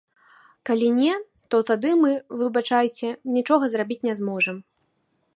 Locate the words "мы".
2.03-2.11